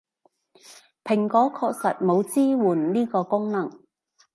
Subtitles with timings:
[1.05, 3.71] 蘋果確實冇支援呢個功能